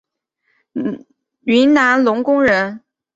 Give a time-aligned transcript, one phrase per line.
[1.43, 2.81] 云南浪穹人。